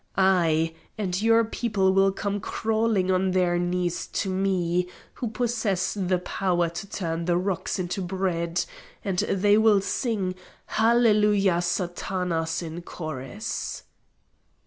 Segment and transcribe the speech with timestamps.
[0.17, 6.17] Ay, and your people will come crawling on their knees to me who possess the
[6.17, 8.65] power to turn the rocks into bread,
[9.05, 10.33] and they will sing
[10.65, 13.83] 'Hallelujah Satanas!' in chorus."